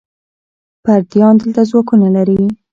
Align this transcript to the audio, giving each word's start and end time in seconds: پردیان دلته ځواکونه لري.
پردیان 0.83 1.33
دلته 1.41 1.61
ځواکونه 1.69 2.07
لري. 2.15 2.41